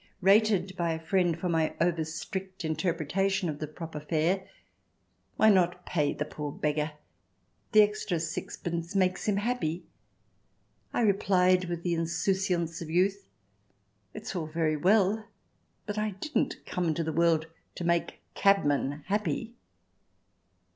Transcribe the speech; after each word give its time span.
Rated 0.21 0.75
by 0.75 0.93
a 0.93 0.99
friend 0.99 1.37
for 1.37 1.47
my 1.47 1.75
over 1.79 2.03
strict 2.03 2.65
inter 2.65 2.91
pretation 2.91 3.49
of 3.49 3.59
the 3.59 3.67
proper 3.67 3.99
fare 3.99 4.47
—"Why 5.37 5.49
not 5.51 5.85
pay 5.85 6.11
the 6.11 6.25
poor 6.25 6.51
beggar? 6.51 6.93
The 7.73 7.83
extra 7.83 8.19
sixpence 8.19 8.95
makes 8.95 9.27
him 9.27 9.37
happy"— 9.37 9.83
I 10.91 11.01
replied, 11.01 11.65
with 11.65 11.83
the 11.83 11.93
insouciance 11.93 12.81
of 12.81 12.89
youth," 12.89 13.27
It's 14.15 14.35
all 14.35 14.47
very 14.47 14.75
well, 14.75 15.23
but 15.85 15.99
I 15.99 16.15
didn't 16.19 16.65
come 16.65 16.85
into 16.87 17.03
the 17.03 17.13
world 17.13 17.45
to 17.75 17.83
make 17.83 18.21
cabmen 18.33 19.03
happy 19.05 19.53